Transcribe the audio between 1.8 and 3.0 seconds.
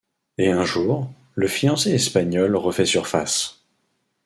espagnol refait